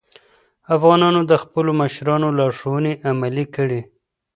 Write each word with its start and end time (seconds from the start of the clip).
افغانانو 0.75 1.21
د 1.31 1.33
خپلو 1.43 1.71
مشرانو 1.81 2.27
لارښوونې 2.37 2.93
عملي 3.09 3.45
کړې. 3.55 3.81